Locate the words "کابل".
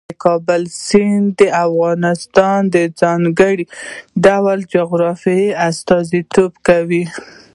0.25-0.61